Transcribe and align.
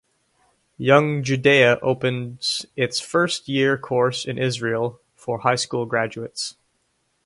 Young 0.79 1.21
Judaea 1.21 1.77
opens 1.83 2.65
its 2.75 2.99
first 2.99 3.47
Year 3.47 3.77
Course 3.77 4.25
in 4.25 4.39
Israel 4.39 4.99
for 5.15 5.41
high 5.41 5.53
school 5.53 5.85
graduates. 5.85 6.55